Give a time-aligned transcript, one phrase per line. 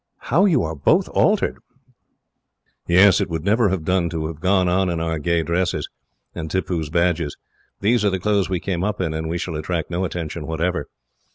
[0.17, 1.59] How you are both altered!"
[2.87, 3.21] "Yes.
[3.21, 5.87] It would never have done to have gone on in our gay dresses,
[6.33, 7.37] and Tippoo's badges.
[7.81, 10.87] These are the clothes we came up in, and we shall attract no attention whatever.